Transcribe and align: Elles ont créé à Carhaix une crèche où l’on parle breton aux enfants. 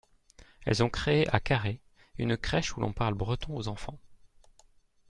Elles 0.65 0.81
ont 0.81 0.89
créé 0.89 1.27
à 1.29 1.39
Carhaix 1.39 1.79
une 2.17 2.35
crèche 2.35 2.75
où 2.75 2.79
l’on 2.79 2.91
parle 2.91 3.13
breton 3.13 3.55
aux 3.55 3.67
enfants. 3.67 3.99